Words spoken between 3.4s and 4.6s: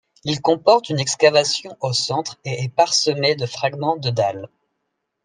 fragments de dalles.